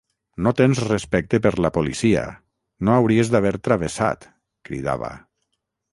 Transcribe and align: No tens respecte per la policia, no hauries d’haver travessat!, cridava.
No 0.45 0.51
tens 0.61 0.79
respecte 0.85 1.39
per 1.43 1.51
la 1.65 1.71
policia, 1.75 2.23
no 2.89 2.97
hauries 3.01 3.31
d’haver 3.35 3.55
travessat!, 3.69 4.29
cridava. 4.71 5.13